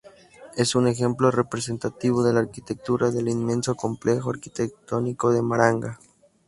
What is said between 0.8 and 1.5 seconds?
ejemplo